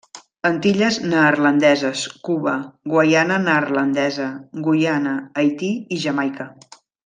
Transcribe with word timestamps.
Antilles 0.47 0.95
Neerlandeses, 1.11 2.01
Cuba, 2.29 2.55
Guaiana 2.95 3.37
Neerlandesa, 3.45 4.29
Guyana, 4.69 5.15
Haití 5.35 5.71
i 5.99 6.05
Jamaica. 6.09 6.53